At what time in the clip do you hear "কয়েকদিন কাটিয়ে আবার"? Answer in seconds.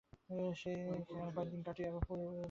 1.35-2.01